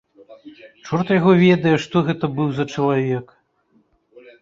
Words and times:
Чорт 0.87 1.11
яго 1.19 1.31
ведае, 1.43 1.75
што 1.85 1.95
гэта 2.09 2.33
быў 2.41 2.47
за 2.59 2.65
чалавек. 2.75 3.39